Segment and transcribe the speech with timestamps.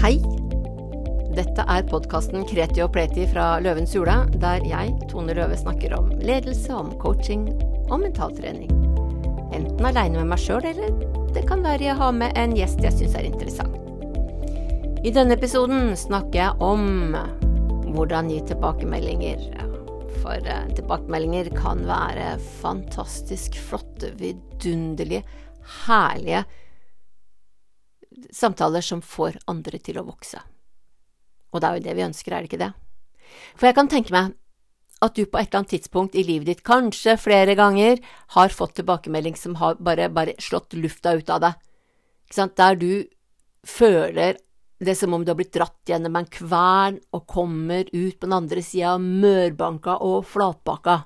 [0.00, 0.14] Hei!
[1.36, 6.06] Dette er podkasten Kreti og Pleti fra Løvens hule, der jeg, Tone Løve, snakker om
[6.24, 7.42] ledelse, om coaching
[7.90, 8.70] og mentaltrening.
[9.52, 10.94] Enten aleine med meg sjøl, eller
[11.36, 13.76] det kan være jeg har med en gjest jeg syns er interessant.
[15.04, 17.12] I denne episoden snakker jeg om
[17.92, 19.44] hvordan gi tilbakemeldinger.
[20.22, 25.26] For eh, tilbakemeldinger kan være fantastisk flotte, vidunderlige,
[25.84, 26.46] herlige
[28.34, 30.40] samtaler som får andre til å vokse.
[31.50, 32.72] Og det er jo det vi ønsker, er det ikke det?
[33.58, 34.36] For jeg kan tenke meg
[35.00, 38.02] at du på et eller annet tidspunkt i livet ditt, kanskje flere ganger,
[38.36, 41.66] har fått tilbakemelding som har bare, bare slått lufta ut av deg,
[42.36, 42.92] der du
[43.66, 44.36] føler
[44.80, 48.36] det som om du har blitt dratt gjennom en kvern og kommer ut på den
[48.36, 51.02] andre sida mørbanka og flatbakka.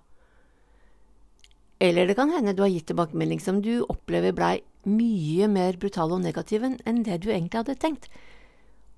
[1.82, 4.54] Eller det kan hende du har gitt tilbakemelding som du opplever blei
[4.84, 8.08] mye mer brutal og negativ enn det du egentlig hadde tenkt.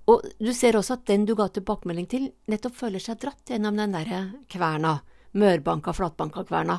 [0.07, 3.79] Og du ser også at den du ga tilbakemelding til, nettopp føler seg dratt gjennom
[3.79, 4.21] den derre
[4.53, 5.01] kverna,
[5.35, 6.79] mørbanka, flatbanka kverna.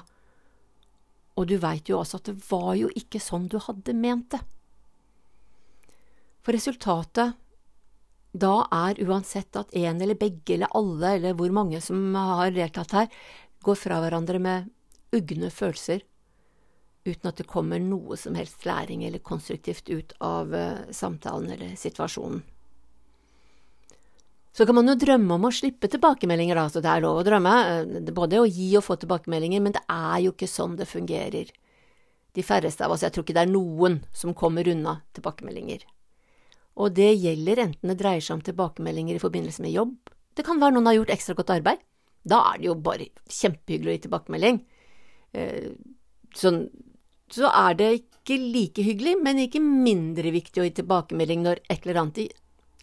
[1.38, 4.40] Og du veit jo også at det var jo ikke sånn du hadde ment det.
[6.46, 7.36] For resultatet
[8.38, 12.96] da er uansett at en eller begge eller alle eller hvor mange som har deltatt
[12.96, 13.08] her,
[13.66, 14.70] går fra hverandre med
[15.18, 16.04] ugne følelser
[17.08, 21.76] uten at det kommer noe som helst læring eller konstruktivt ut av uh, samtalen eller
[21.80, 22.42] situasjonen.
[24.58, 27.26] Så kan man jo drømme om å slippe tilbakemeldinger, da, så det er lov å
[27.28, 27.54] drømme,
[27.86, 31.54] uh, både å gi og få tilbakemeldinger, men det er jo ikke sånn det fungerer.
[32.36, 35.88] De færreste av oss, jeg tror ikke det er noen som kommer unna tilbakemeldinger.
[36.78, 39.96] Og det gjelder enten det dreier seg om tilbakemeldinger i forbindelse med jobb,
[40.38, 41.80] det kan være noen har gjort ekstra godt arbeid,
[42.28, 44.60] da er det jo bare kjempehyggelig å gi tilbakemelding.
[45.38, 45.72] Uh,
[46.38, 46.66] sånn
[47.34, 51.84] så er det ikke like hyggelig, men ikke mindre viktig å gi tilbakemelding når et
[51.84, 52.22] eller annet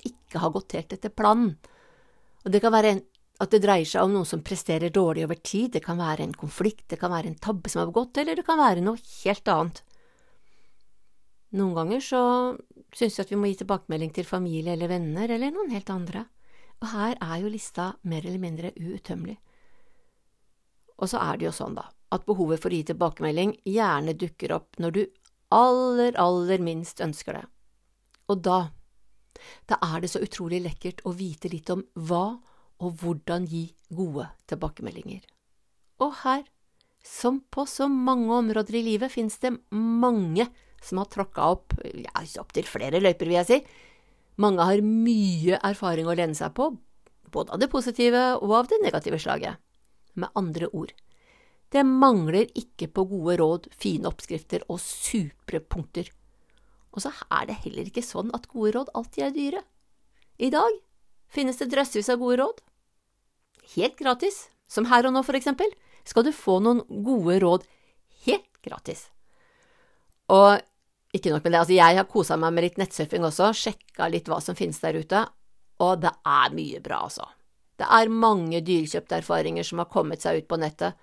[0.05, 1.55] ikke har gått helt etter planen.
[2.45, 2.99] Og det kan være
[3.43, 6.37] at det dreier seg om noen som presterer dårlig over tid, det kan være en
[6.37, 9.51] konflikt, det kan være en tabbe som er begått, eller det kan være noe helt
[9.51, 9.81] annet.
[11.55, 12.23] Noen ganger så
[12.95, 16.27] synes jeg at vi må gi tilbakemelding til familie eller venner eller noen helt andre,
[16.83, 19.39] og her er jo lista mer eller mindre uuttømmelig.
[21.01, 24.55] Og så er det jo sånn, da, at behovet for å gi tilbakemelding gjerne dukker
[24.55, 25.03] opp når du
[25.55, 27.45] aller, aller minst ønsker det.
[28.31, 28.59] Og da,
[29.69, 32.27] da er det så utrolig lekkert å vite litt om hva
[32.83, 35.23] og hvordan gi gode tilbakemeldinger.
[36.03, 36.43] Og her,
[37.05, 40.49] som på så mange områder i livet, finnes det mange
[40.85, 43.61] som har tråkka opp ja, opptil flere løyper, vil jeg si.
[44.43, 46.73] Mange har mye erfaring å lene seg på,
[47.33, 49.61] både av det positive og av det negative slaget.
[50.19, 50.93] Med andre ord,
[51.75, 56.11] det mangler ikke på gode råd, fine oppskrifter og supre punkter.
[56.95, 59.63] Og så er det heller ikke sånn at gode råd alltid er dyre.
[60.39, 60.77] I dag
[61.35, 62.61] finnes det drøssevis av gode råd.
[63.75, 65.71] Helt gratis, som her og nå for eksempel,
[66.07, 67.67] skal du få noen gode råd
[68.29, 69.09] helt gratis.
[70.31, 70.61] Og
[71.15, 74.29] ikke nok med det, altså jeg har kosa meg med litt nettsurfing også, sjekka litt
[74.31, 75.25] hva som finnes der ute,
[75.83, 77.27] og det er mye bra, altså.
[77.75, 80.95] Det er mange dyrekjøpte erfaringer som har kommet seg ut på nettet,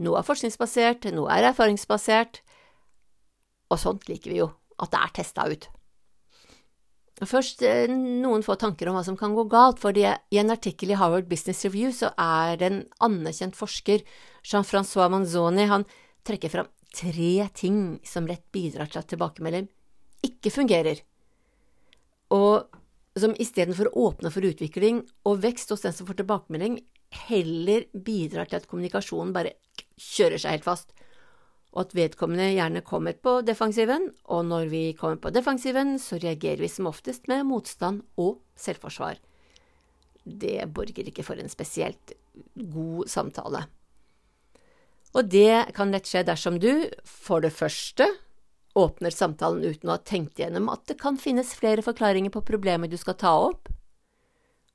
[0.00, 2.40] noe er forskningsbasert, noe er erfaringsbasert,
[3.72, 5.68] og sånt liker vi jo, at det er testa ut.
[7.28, 10.90] Først eh, noen få tanker om hva som kan gå galt, for i en artikkel
[10.90, 14.02] i Harvard Business Review så er det en anerkjent forsker,
[14.42, 15.86] Jean-Francois Manzoni, han
[16.26, 19.68] trekker fram tre ting som lett bidrar til at tilbakemelding
[20.26, 21.00] ikke fungerer,
[22.32, 22.72] og
[23.18, 26.78] som istedenfor å åpne for utvikling og vekst hos den som får tilbakemelding,
[27.28, 29.56] heller bidrar til at kommunikasjonen bare
[30.02, 30.92] kjører seg helt fast,
[31.72, 36.60] og at vedkommende gjerne kommer på defensiven, og når vi kommer på defensiven, så reagerer
[36.60, 39.20] vi som oftest med motstand og selvforsvar.
[40.22, 42.12] Det borger ikke for en spesielt
[42.54, 43.64] god samtale.
[45.16, 48.06] Og det kan lett skje dersom du, for det første,
[48.78, 52.92] åpner samtalen uten å ha tenkt igjennom at det kan finnes flere forklaringer på problemet
[52.92, 53.68] du skal ta opp.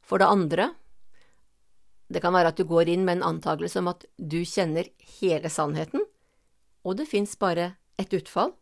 [0.05, 0.69] For det andre,
[2.07, 4.87] det kan være at du går inn med en antakelse om at du kjenner
[5.19, 6.05] hele sannheten,
[6.87, 8.53] og det fins bare ett utfall,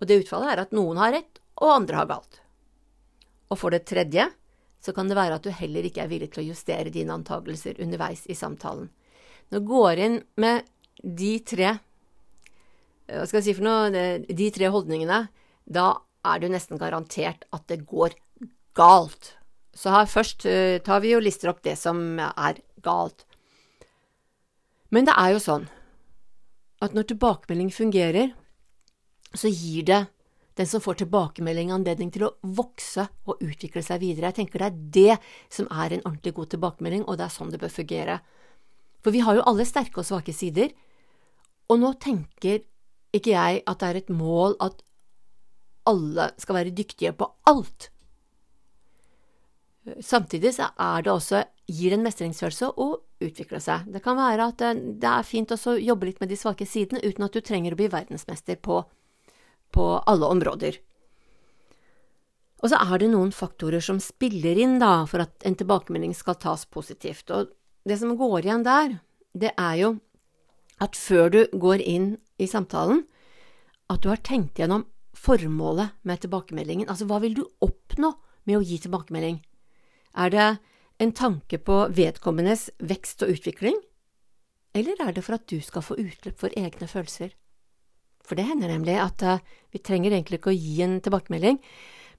[0.00, 2.40] og det utfallet er at noen har rett og andre har galt.
[3.50, 4.28] Og for det tredje
[4.84, 7.80] så kan det være at du heller ikke er villig til å justere dine antakelser
[7.80, 8.90] underveis i samtalen.
[9.50, 10.66] Når du går inn med
[11.02, 15.24] de tre eh, hva skal jeg si for noe, de tre holdningene,
[15.64, 15.86] da
[16.24, 18.16] er du nesten garantert at det går
[18.76, 19.34] galt.
[19.74, 23.26] Så her først uh, tar vi og lister opp det som er galt.
[24.94, 25.68] Men det er jo sånn
[26.84, 28.34] at når tilbakemelding fungerer,
[29.34, 30.02] så gir det
[30.54, 34.30] den som får tilbakemelding, anledning til å vokse og utvikle seg videre.
[34.30, 35.16] Jeg tenker det er det
[35.52, 38.20] som er en ordentlig god tilbakemelding, og det er sånn det bør fungere.
[39.02, 40.70] For vi har jo alle sterke og svake sider,
[41.72, 42.62] og nå tenker
[43.14, 44.84] ikke jeg at det er et mål at
[45.88, 47.90] alle skal være dyktige på alt.
[50.00, 52.86] Samtidig så er det også gir en mestringsfølelse å
[53.24, 53.84] utvikle seg.
[53.92, 54.62] Det kan være at
[55.00, 57.78] det er fint å jobbe litt med de svake sidene uten at du trenger å
[57.80, 58.80] bli verdensmester på,
[59.76, 60.80] på alle områder.
[62.64, 66.38] Og så er det noen faktorer som spiller inn da, for at en tilbakemelding skal
[66.40, 67.28] tas positivt.
[67.28, 67.52] Og
[67.84, 68.98] det som går igjen der,
[69.36, 69.90] det er jo
[70.80, 73.04] at før du går inn i samtalen,
[73.92, 76.88] at du har tenkt gjennom formålet med tilbakemeldingen.
[76.88, 78.14] Altså, hva vil du oppnå
[78.48, 79.42] med å gi tilbakemelding?
[80.14, 80.48] Er det
[81.02, 83.76] en tanke på vedkommendes vekst og utvikling,
[84.74, 87.34] eller er det for at du skal få utløp for egne følelser?
[88.24, 89.42] For det hender nemlig at uh,
[89.74, 91.58] vi trenger egentlig ikke å gi en tilbakemelding,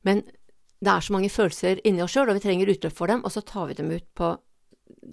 [0.05, 0.21] men
[0.83, 3.33] det er så mange følelser inni oss sjøl, og vi trenger utløp for dem, og
[3.33, 4.35] så tar vi dem ut på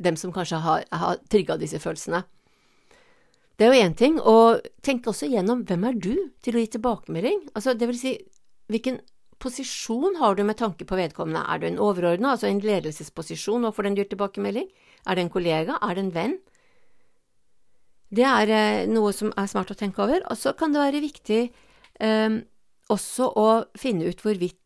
[0.02, 2.24] dem som kanskje har, har trigga disse følelsene.
[3.56, 6.14] Det er jo én ting, og tenk også igjennom hvem er du
[6.44, 7.44] til å gi tilbakemelding?
[7.54, 8.14] Altså, det vil si,
[8.72, 8.98] hvilken
[9.42, 11.42] posisjon har du med tanke på vedkommende?
[11.42, 14.70] Er du en overordna, altså en ledelsesposisjon overfor den du gir tilbakemelding?
[15.06, 15.78] Er det en kollega?
[15.82, 16.38] Er det en venn?
[18.12, 20.24] Det er eh, noe som er smart å tenke over.
[20.30, 22.38] Og så kan det være viktig eh,
[22.92, 23.48] også å
[23.78, 24.58] finne ut hvorvidt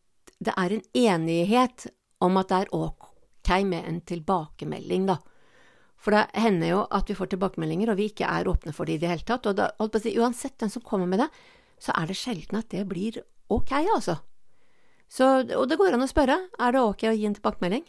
[0.43, 1.87] det er en enighet
[2.21, 5.15] om at det er ok med en tilbakemelding, da.
[5.97, 8.97] For det hender jo at vi får tilbakemeldinger, og vi ikke er åpne for det
[8.97, 9.47] i det hele tatt.
[9.47, 9.71] Og da,
[10.03, 11.29] si, uansett den som kommer med det,
[11.81, 13.21] så er det sjelden at det blir
[13.53, 14.17] ok, altså.
[15.07, 17.85] Så, og det går an å spørre er det ok å gi en tilbakemelding.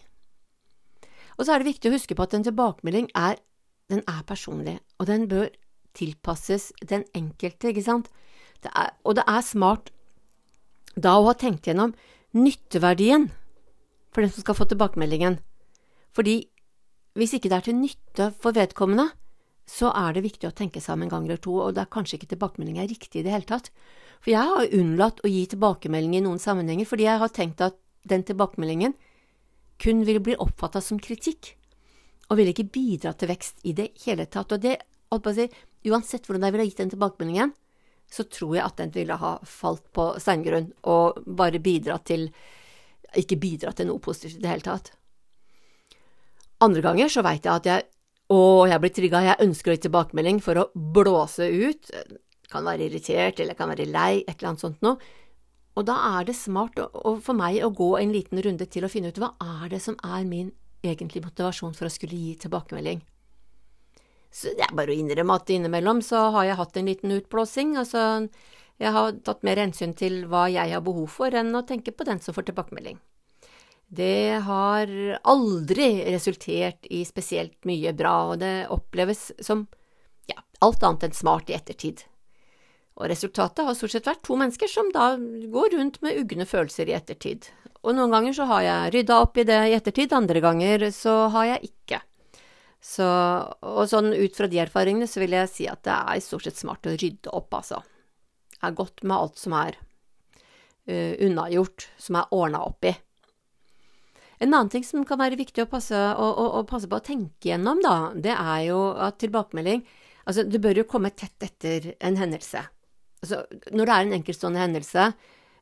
[1.39, 3.39] Og så er det viktig å huske på at en tilbakemelding er,
[3.95, 5.51] er personlig, og den bør
[5.99, 8.11] tilpasses den enkelte, ikke sant.
[8.63, 9.93] Det er, og det er smart
[10.99, 11.95] da å ha tenkt gjennom
[12.35, 13.29] nytteverdien
[14.11, 15.39] for den som skal få tilbakemeldingen.
[16.15, 16.41] Fordi
[17.19, 19.11] hvis ikke det er til nytte for vedkommende,
[19.69, 21.93] så er det viktig å tenke seg om en gang eller to, og det er
[21.93, 23.69] kanskje ikke tilbakemelding er riktig i det hele tatt.
[24.25, 27.77] For jeg har unnlatt å gi tilbakemelding i noen sammenhenger fordi jeg har tenkt at
[28.09, 28.97] den tilbakemeldingen
[29.79, 31.53] kun vil bli oppfatta som kritikk,
[32.29, 34.53] og vil ikke bidra til vekst i det hele tatt.
[34.53, 34.79] Og det,
[35.13, 37.55] uansett hvordan jeg ville gitt den tilbakemeldingen,
[38.09, 42.31] så tror jeg at den ville ha falt på steingrunn og bare bidratt til
[43.17, 44.91] Ikke bidratt til noe positivt i det hele tatt.
[46.61, 47.87] Andre ganger så veit jeg at jeg
[48.29, 51.93] å, jeg blir trigga, jeg ønsker litt tilbakemelding for å blåse ut
[52.53, 54.97] kan være irritert eller kan være lei, et eller annet sånt noe.
[55.79, 56.81] Og da er det smart
[57.23, 59.99] for meg å gå en liten runde til og finne ut hva er det som
[60.03, 60.51] er min
[60.83, 63.03] egentlige motivasjon for å skulle gi tilbakemelding.
[64.35, 67.77] Så det er bare å innrømme at innimellom så har jeg hatt en liten utblåsing.
[67.81, 68.03] Altså,
[68.79, 72.07] jeg har tatt mer hensyn til hva jeg har behov for, enn å tenke på
[72.09, 72.99] den som får tilbakemelding.
[73.89, 74.91] Det har
[75.25, 79.65] aldri resultert i spesielt mye bra, og det oppleves som
[80.29, 82.05] ja, alt annet enn smart i ettertid.
[82.99, 86.91] Og resultatet har stort sett vært to mennesker som da går rundt med ugne følelser
[86.91, 87.49] i ettertid.
[87.87, 91.15] Og noen ganger så har jeg rydda opp i det i ettertid, andre ganger så
[91.33, 92.03] har jeg ikke.
[92.79, 93.07] Så,
[93.65, 96.61] og sånn ut fra de erfaringene så vil jeg si at det er stort sett
[96.61, 97.81] smart å rydde opp, altså.
[98.53, 102.93] Det er godt med alt som er uh, unnagjort, som er ordna opp i.
[104.39, 107.05] En annen ting som kan være viktig å passe, å, å, å passe på å
[107.05, 109.87] tenke gjennom, da, det er jo at tilbakemelding
[110.29, 112.61] Altså, du bør jo komme tett etter en hendelse
[113.23, 113.39] altså,
[113.73, 115.07] Når det er en enkeltstående hendelse,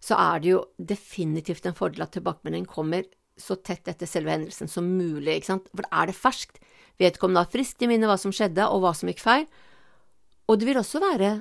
[0.02, 3.06] så er det jo definitivt en fordel at tilbakemeldingen kommer
[3.38, 6.60] så tett etter selve hendelsen som mulig, ikke sant, for er det ferskt.
[7.00, 9.44] Vedkommende har friskt i minne hva som skjedde, og hva som gikk feil.
[10.48, 11.32] Og det vil også være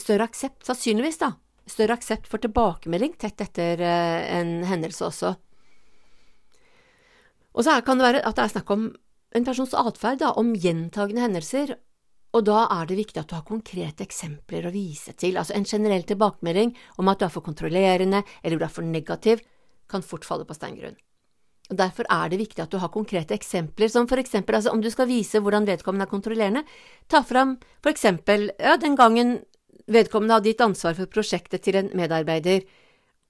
[0.00, 1.34] større aksept, sannsynligvis, da,
[1.68, 5.34] større aksept for tilbakemelding tett etter uh, en hendelse også.
[7.56, 8.86] Og så kan det være at det er snakk om
[9.36, 11.74] en persons atferd, om gjentagende hendelser,
[12.36, 15.38] og da er det viktig at du har konkrete eksempler å vise til.
[15.40, 19.40] Altså en generell tilbakemelding om at du er for kontrollerende eller du er for negativ,
[19.88, 20.98] kan fort falle på steingrunn.
[21.70, 24.82] Og Derfor er det viktig at du har konkrete eksempler, som for eksempel altså om
[24.82, 26.62] du skal vise hvordan vedkommende er kontrollerende,
[27.08, 29.38] ta fram for eksempel ja, den gangen
[29.90, 32.66] vedkommende hadde gitt ansvar for prosjektet til en medarbeider,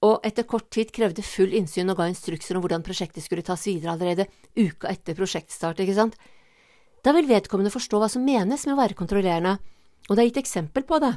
[0.05, 3.65] og etter kort tid krevde full innsyn og ga instrukser om hvordan prosjektet skulle tas
[3.65, 4.27] videre allerede
[4.57, 6.17] uka etter prosjektstart, ikke sant.
[7.05, 9.57] Da vil vedkommende forstå hva som menes med å være kontrollerende,
[10.07, 11.15] og det er gitt eksempel på det.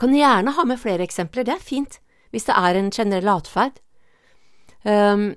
[0.00, 2.00] Kan gjerne ha med flere eksempler, det er fint,
[2.32, 3.76] hvis det er en generell atferd.
[4.84, 5.34] Um,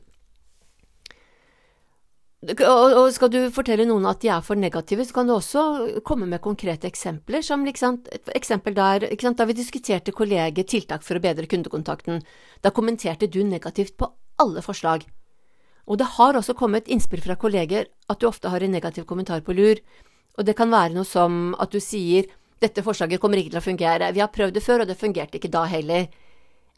[2.48, 6.28] og skal du fortelle noen at de er for negative, så kan du også komme
[6.30, 7.44] med konkrete eksempler.
[7.44, 12.24] Som liksom, et eksempel der, Da vi diskuterte kolleger tiltak for å bedre kundekontakten,
[12.62, 15.06] da kommenterte du negativt på alle forslag.
[15.88, 19.42] Og det har også kommet innspill fra kolleger at du ofte har en negativ kommentar
[19.42, 19.80] på lur,
[20.38, 22.28] og det kan være noe som at du sier
[22.60, 25.38] dette forslaget kommer ikke til å fungere, vi har prøvd det før og det fungerte
[25.38, 26.08] ikke da heller,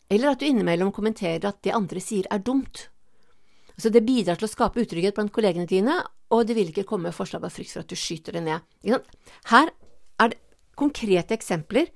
[0.10, 2.90] eller at du innimellom kommenterer at det andre sier er dumt.
[3.80, 7.14] Så det bidrar til å skape utrygghet blant kollegene dine, og det vil ikke komme
[7.16, 9.00] forslag av frykt for at du skyter det ned.
[9.50, 9.72] Her
[10.20, 10.42] er det
[10.80, 11.90] konkrete eksempler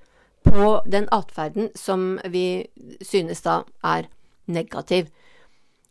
[0.44, 2.64] på den atferden som vi
[3.04, 4.10] synes da er
[4.52, 5.12] negativ.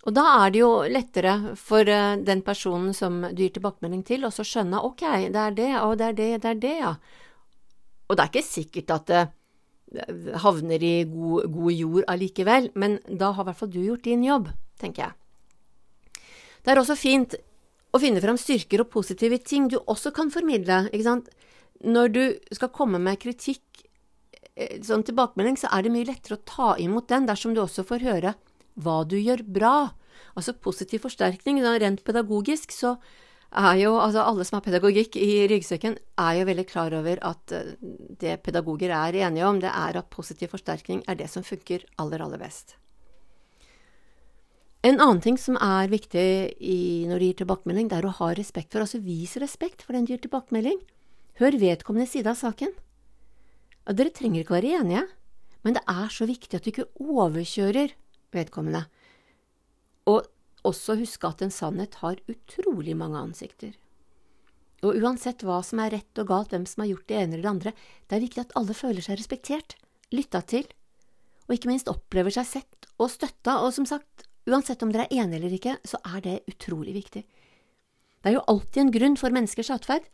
[0.03, 4.27] Og da er det jo lettere for eh, den personen som du gir tilbakemelding til,
[4.27, 6.93] å skjønne ok, det er det, og det er det, det er det, ja.
[8.09, 9.23] Og det er ikke sikkert at det
[10.43, 14.25] havner i god, god jord allikevel, men da har i hvert fall du gjort din
[14.27, 15.17] jobb, tenker jeg.
[16.63, 17.35] Det er også fint
[17.93, 21.33] å finne fram styrker og positive ting du også kan formidle, ikke sant.
[21.83, 22.23] Når du
[22.55, 23.83] skal komme med kritikk,
[24.55, 27.85] eh, sånn tilbakemelding, så er det mye lettere å ta imot den dersom du også
[27.85, 28.35] får høre
[28.81, 29.93] hva du gjør bra.
[30.37, 31.61] Altså positiv forsterkning.
[31.61, 32.97] Rent pedagogisk så
[33.53, 37.53] er jo altså alle som har pedagogikk i ryggsekken, er jo veldig klar over at
[37.53, 37.75] eh,
[38.23, 42.23] det pedagoger er enige om, det er at positiv forsterkning er det som funker aller,
[42.25, 42.79] aller best.
[44.83, 46.27] En annen ting som er viktig
[46.59, 49.95] i, når du gir tilbakemelding, det er å ha respekt for, altså vis respekt for
[49.95, 50.81] den du gir tilbakemelding.
[51.39, 52.73] Hør vedkommende side av saken.
[53.87, 55.05] Og dere trenger ikke være enige,
[55.63, 57.95] men det er så viktig at du ikke overkjører
[58.35, 58.83] vedkommende.
[60.11, 60.27] Og
[60.67, 63.79] også huske at en sannhet har utrolig mange ansikter.
[64.83, 67.47] Og uansett hva som er rett og galt, hvem som har gjort det ene eller
[67.47, 67.75] det andre,
[68.11, 69.77] det er viktig at alle føler seg respektert,
[70.11, 70.67] lytta til,
[71.47, 75.23] og ikke minst opplever seg sett og støtta, og som sagt, Uansett om dere er
[75.23, 77.23] enige eller ikke, så er det utrolig viktig.
[77.23, 80.07] Det er jo alltid en grunn for menneskers atferd.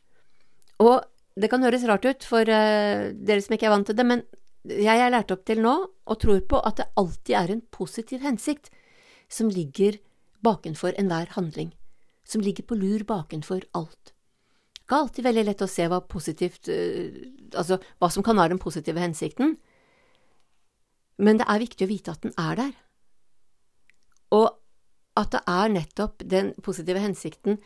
[0.84, 1.00] Og
[1.38, 4.24] det kan høres rart ut for uh, dere som ikke er vant til det, men
[4.68, 8.24] jeg er lært opp til nå og tror på at det alltid er en positiv
[8.24, 8.68] hensikt
[9.32, 10.00] som ligger
[10.44, 11.72] bakenfor enhver handling,
[12.24, 14.12] som ligger på lur bakenfor alt.
[14.88, 17.08] Det er alltid veldig lett å se hva positivt uh,
[17.56, 19.54] Altså hva som kan være den positive hensikten,
[21.16, 22.74] men det er viktig å vite at den er der.
[24.34, 24.48] Og
[25.18, 27.58] at det er nettopp den positive hensikten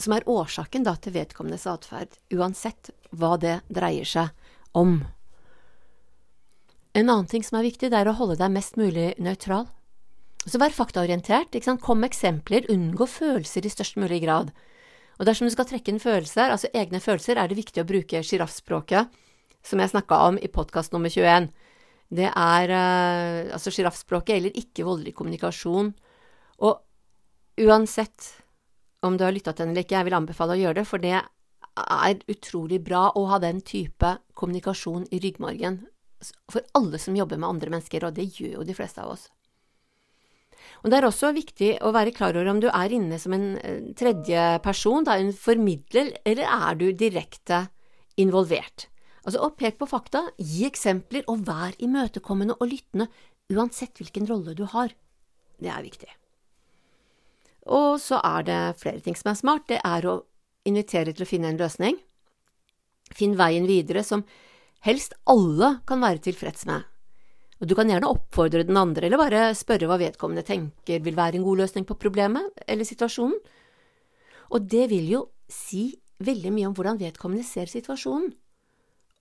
[0.00, 4.28] som er årsaken da til vedkommendes atferd, uansett hva det dreier seg
[4.76, 4.98] om.
[6.96, 9.66] En annen ting som er viktig, det er å holde deg mest mulig nøytral.
[10.46, 14.52] Så vær faktaorientert, kom med eksempler, unngå følelser i størst mulig grad.
[15.18, 18.22] Og dersom du skal trekke inn følelser, altså egne følelser, er det viktig å bruke
[18.22, 19.08] sjiraffspråket,
[19.64, 21.48] som jeg snakka om i podkast nummer 21
[22.08, 25.92] det er uh, altså sjiraffspråket eller ikke-voldelig kommunikasjon.
[26.62, 28.28] Og uansett
[29.06, 31.02] om du har lytta til den eller ikke, jeg vil anbefale å gjøre det, for
[31.02, 35.82] det er utrolig bra å ha den type kommunikasjon i ryggmargen
[36.50, 39.28] for alle som jobber med andre mennesker, og det gjør jo de fleste av oss.
[40.82, 43.56] Og Det er også viktig å være klar over om du er inne som en
[43.58, 47.66] eh, tredje person, da en formidler, eller er du direkte
[48.20, 48.88] involvert.
[49.26, 53.08] Altså, og pek på fakta, gi eksempler, og vær imøtekommende og lyttende,
[53.50, 54.94] uansett hvilken rolle du har.
[55.58, 56.08] Det er viktig.
[57.74, 59.66] Og så er det flere ting som er smart.
[59.66, 60.20] Det er å
[60.66, 61.98] invitere til å finne en løsning.
[63.16, 64.22] Finn veien videre som
[64.86, 66.86] helst alle kan være tilfreds med.
[67.56, 71.40] Og du kan gjerne oppfordre den andre, eller bare spørre hva vedkommende tenker vil være
[71.40, 73.38] en god løsning på problemet eller situasjonen.
[74.52, 75.88] Og det vil jo si
[76.22, 78.28] veldig mye om hvordan vedkommende ser situasjonen.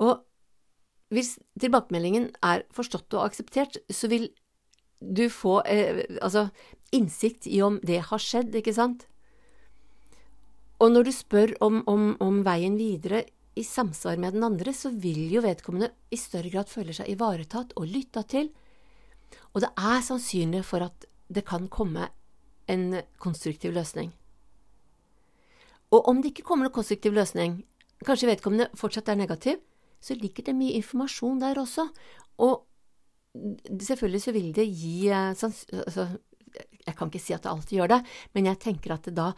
[0.04, 0.24] Og
[1.14, 4.30] hvis tilbakemeldingen er forstått og akseptert, så vil
[5.00, 6.48] du få eh, altså,
[6.96, 9.06] innsikt i om det har skjedd, ikke sant?
[10.82, 13.24] Og når du spør om, om, om, veien videre
[13.56, 17.72] i samsvar med den andre, så vil jo vedkommende i større grad føle seg ivaretatt
[17.80, 18.50] og lytta til.
[19.54, 22.10] Og det er sannsynlig for at det kan komme
[22.72, 24.12] en konstruktiv løsning.
[25.96, 27.62] Og om det ikke kommer noen konstruktiv løsning,
[28.04, 29.62] kanskje vedkommende fortsatt er negativ,
[30.06, 31.88] så ligger det mye informasjon der også.
[32.46, 32.66] Og
[33.82, 36.08] selvfølgelig så vil det gi eh, altså,
[36.86, 38.02] Jeg kan ikke si at det alltid gjør det,
[38.38, 39.32] men jeg tenker at det da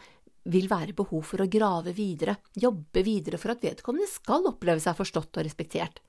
[0.48, 4.96] vil være behov for å grave videre, jobbe videre for at vedkommende skal oppleve seg
[4.96, 6.00] forstått og respektert.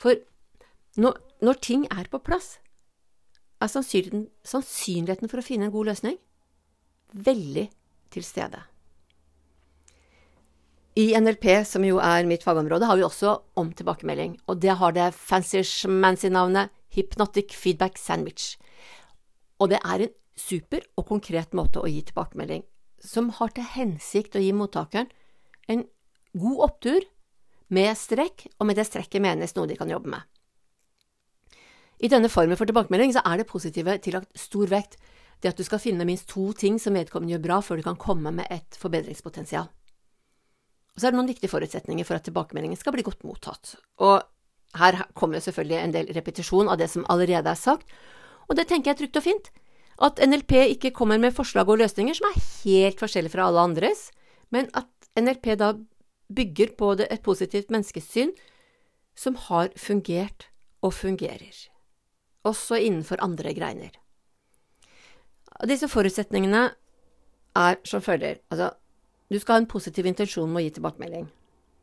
[0.00, 0.16] For
[1.00, 2.56] når, når ting er på plass,
[3.62, 6.16] er sannsynligheten for å finne en god løsning
[7.12, 7.66] veldig
[8.12, 8.62] til stede.
[10.92, 14.92] I NLP, som jo er mitt fagområde, har vi også om tilbakemelding, og det har
[14.92, 18.58] det fancy-schmancy-navnet Hypnotic Feedback Sandwich.
[19.56, 22.66] Og det er en super og konkret måte å gi tilbakemelding
[23.02, 25.08] som har til hensikt å gi mottakeren
[25.72, 25.86] en
[26.38, 27.08] god opptur
[27.72, 30.22] med strekk, og med det strekket menes noe de kan jobbe med.
[32.04, 34.98] I denne formen for tilbakemelding så er det positive tillagt stor vekt,
[35.40, 37.98] det at du skal finne minst to ting som vedkommende gjør bra før du kan
[37.98, 39.70] komme med et forbedringspotensial.
[40.92, 43.76] Og så er det noen viktige forutsetninger for at tilbakemeldingen skal bli godt mottatt.
[44.04, 44.20] Og
[44.80, 47.88] her kommer selvfølgelig en del repetisjon av det som allerede er sagt,
[48.48, 49.50] og det tenker jeg er trygt og fint.
[50.02, 54.08] At NLP ikke kommer med forslag og løsninger som er helt forskjellige fra alle andres,
[54.52, 55.72] men at NLP da
[56.32, 58.32] bygger på et positivt menneskesyn
[59.16, 60.48] som har fungert
[60.82, 61.52] og fungerer,
[62.48, 63.92] også innenfor andre greiner.
[65.68, 66.70] Disse forutsetningene
[67.56, 68.72] er som følger, altså,
[69.32, 71.26] du skal ha en positiv intensjon med å gi tilbakemelding.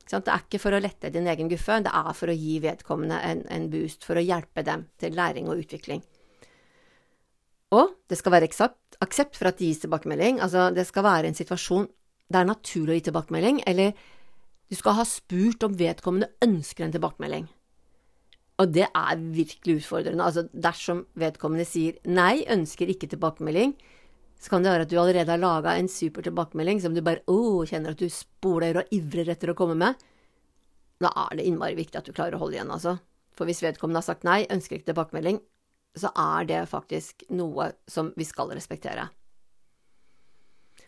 [0.10, 3.20] Det er ikke for å lette din egen guffe, det er for å gi vedkommende
[3.26, 6.02] en, en boost, for å hjelpe dem til læring og utvikling.
[7.78, 11.38] Og det skal være aksept for at det gis tilbakemelding, altså det skal være en
[11.38, 11.86] situasjon
[12.30, 13.96] det er naturlig å gi tilbakemelding, eller
[14.70, 17.48] du skal ha spurt om vedkommende ønsker en tilbakemelding.
[18.60, 20.26] Og det er virkelig utfordrende.
[20.26, 23.74] Altså, dersom vedkommende sier nei, ønsker ikke tilbakemelding,
[24.40, 27.26] så kan det være at du allerede har laga en super tilbakemelding som du bare
[27.28, 30.00] oh, kjenner at du spoler og ivrer etter å komme med.
[31.04, 32.98] Da er det innmari viktig at du klarer å holde igjen, altså.
[33.36, 35.42] For hvis vedkommende har sagt nei, ønsker ikke tilbakemelding,
[36.00, 39.10] så er det faktisk noe som vi skal respektere.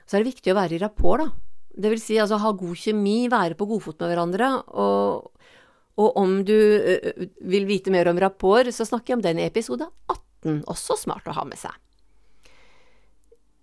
[0.05, 1.31] Så er det viktig å være i rapport, da.
[1.71, 4.49] Det vil si altså ha god kjemi, være på godfot med hverandre.
[4.79, 5.45] Og,
[6.03, 6.57] og om du
[7.47, 11.27] vil vite mer om rapport, så snakker jeg om den i episode 18, også smart
[11.31, 11.75] å ha med seg.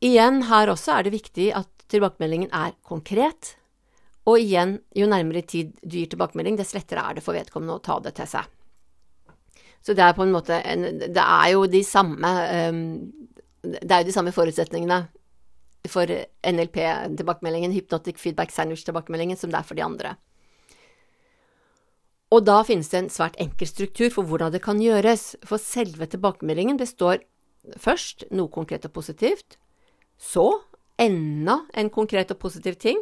[0.04, 3.56] Igjen, her også er det viktig at tilbakemeldingen er konkret.
[4.28, 7.82] Og igjen, jo nærmere tid du gir tilbakemelding, dess lettere er det for vedkommende å
[7.82, 8.46] ta det til seg.
[9.82, 12.30] Så det er på en måte en, Det er jo de samme
[12.68, 12.80] um,
[13.62, 15.06] Det er jo de samme forutsetningene
[15.88, 16.10] for
[16.44, 20.16] NLP-tilbakemeldingen, Hypnotic Feedback Sandwich-tilbakemeldingen, som det er for de andre.
[22.34, 26.10] Og da finnes det en svært enkel struktur for hvordan det kan gjøres, for selve
[26.10, 27.22] tilbakemeldingen består
[27.80, 29.56] først noe konkret og positivt,
[30.18, 30.48] så
[30.98, 32.98] enda en konkret og positiv ting,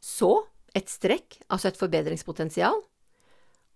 [0.00, 2.78] så et strekk, altså et forbedringspotensial,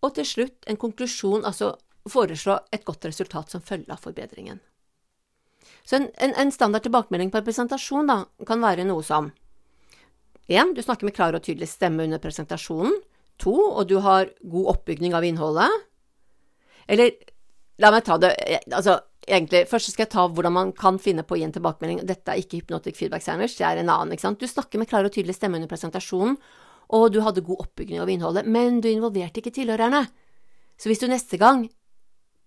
[0.04, 1.74] og til slutt en konklusjon, altså
[2.10, 4.60] foreslå et godt resultat som følge av forbedringen.
[5.84, 9.32] Så en, en, en standard tilbakemelding på en presentasjon da, kan være noe som
[10.48, 10.74] 1.
[10.76, 12.96] du snakker med klar og tydelig stemme under presentasjonen.
[13.40, 15.72] To, og du har god oppbygning av innholdet.
[16.86, 17.16] Eller
[17.80, 18.30] la meg ta det
[18.68, 22.02] altså egentlig, Først skal jeg ta hvordan man kan finne på å gi en tilbakemelding.
[22.06, 24.12] Dette er ikke hypnotic feedback sandwich, det er en annen.
[24.12, 24.40] ikke sant?
[24.40, 26.36] Du snakker med klar og tydelig stemme under presentasjonen,
[26.94, 30.04] og du hadde god oppbygging av innholdet, men du involverte ikke tilhørerne.
[30.76, 31.64] Så hvis du neste gang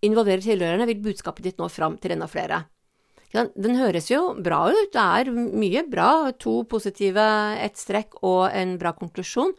[0.05, 2.65] involverer tilhørerne, vil budskapet ditt nå fram til enda flere.
[3.33, 7.25] Den høres jo bra ut, det er mye bra, to positive,
[7.59, 9.51] ett strekk og en bra konklusjon,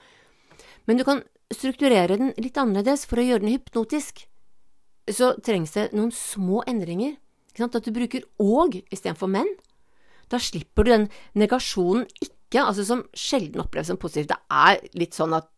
[0.88, 1.20] men du kan
[1.52, 4.24] strukturere den litt annerledes for å gjøre den hypnotisk.
[5.14, 7.16] Så trengs det noen små endringer,
[7.58, 9.48] at du bruker og istedenfor men.
[10.30, 11.06] Da slipper du den
[11.38, 14.30] negasjonen ikke, altså som sjelden oppleves som positivt.
[14.30, 15.48] Det er litt sånn at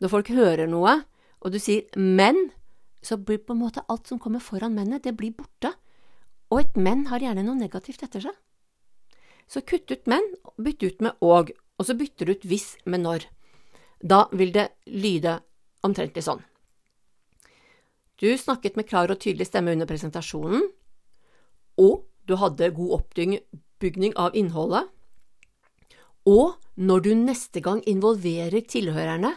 [0.00, 0.96] når folk hører noe,
[1.40, 2.50] og du sier men,
[3.04, 5.72] så blir på en måte alt som kommer foran mennet, det blir borte.
[6.50, 8.36] Og et men har gjerne noe negativt etter seg.
[9.50, 10.24] Så kutt ut men,
[10.60, 13.26] bytt ut med og, og så bytter du ut hvis med når.
[14.00, 15.38] Da vil det lyde
[15.86, 16.42] omtrentlig sånn.
[18.20, 20.66] Du snakket med klar og tydelig stemme under presentasjonen,
[21.80, 24.90] og du hadde god oppbygning av innholdet,
[26.28, 29.32] og når du neste gang involverer tilhørerne,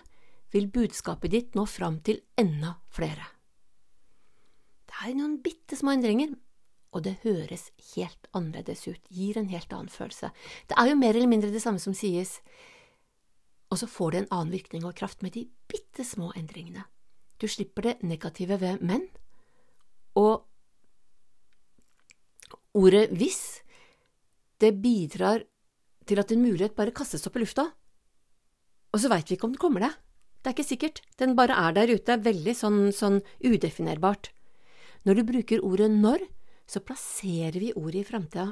[0.53, 3.25] vil budskapet ditt nå fram til enda flere.
[4.85, 6.35] Det er noen bitte små endringer,
[6.93, 10.29] og det høres helt annerledes ut, gir en helt annen følelse.
[10.69, 12.35] Det er jo mer eller mindre det samme som sies,
[13.71, 16.83] og så får det en annen virkning og kraft med de bitte små endringene.
[17.41, 19.07] Du slipper det negative ved menn,
[20.19, 20.45] og
[22.77, 23.61] ordet hvis,
[24.61, 25.43] det bidrar
[26.07, 27.67] til at en mulighet bare kastes opp i lufta,
[28.93, 29.93] og så veit vi ikke om den kommer det.
[30.43, 34.29] Det er ikke sikkert, den bare er der ute, veldig sånn, sånn udefinerbart.
[35.07, 36.25] Når du bruker ordet når,
[36.67, 38.51] så plasserer vi ordet i framtida,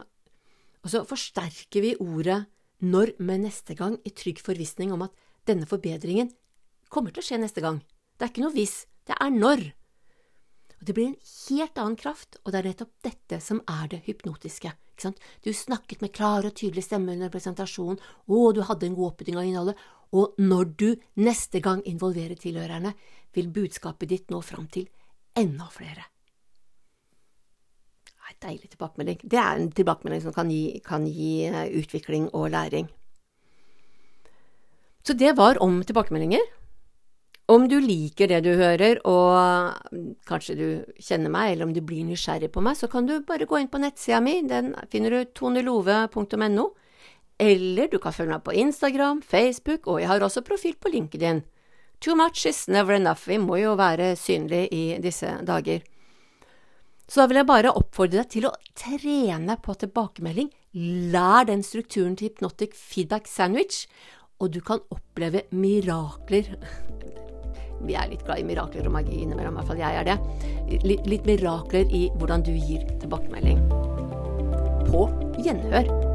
[0.82, 2.46] og så forsterker vi ordet
[2.82, 5.14] når med neste gang i trygg forvissning om at
[5.48, 6.32] denne forbedringen
[6.92, 7.80] kommer til å skje neste gang.
[8.22, 8.76] Det er ikke noe hvis,
[9.10, 9.64] det er når.
[10.78, 14.04] Og Det blir en helt annen kraft, og det er nettopp dette som er det
[14.06, 14.76] hypnotiske.
[15.42, 17.98] Du snakket med klar og tydelig stemme under presentasjonen,
[18.30, 20.88] og du hadde en god oppbygging av innholdet, og når du
[21.26, 22.94] neste gang involverer tilhørerne,
[23.34, 24.86] vil budskapet ditt nå fram til
[25.34, 26.12] enda flere
[28.32, 29.20] er en deilig tilbakemelding.
[29.24, 32.88] Det er en tilbakemelding som kan gi, kan gi eh, utvikling og læring.
[35.04, 36.42] Så det var om tilbakemeldinger.
[37.52, 39.98] Om du liker det du hører, og
[40.30, 40.68] kanskje du
[41.04, 43.72] kjenner meg, eller om du blir nysgjerrig på meg, så kan du bare gå inn
[43.72, 46.68] på nettsida mi, den finner du tonelove.no,
[47.42, 51.42] eller du kan følge meg på Instagram, Facebook, og jeg har også profil på LinkedIn.
[52.02, 55.84] Too much is never enough, vi må jo være synlige i disse dager.
[57.12, 60.48] Så da vil jeg bare oppfordre deg til å trene på tilbakemelding,
[61.12, 63.90] lær den strukturen til Hypnotic Feedback Sandwich,
[64.40, 66.56] og du kan oppleve mirakler.
[67.88, 70.18] Vi er litt glad i mirakler og magi innimellom, i hvert fall jeg er det.
[70.86, 73.66] Litt, litt mirakler i hvordan du gir tilbakemelding.
[74.92, 75.08] På
[75.42, 76.11] gjenhør.